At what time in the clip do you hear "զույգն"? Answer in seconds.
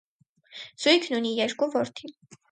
0.85-1.17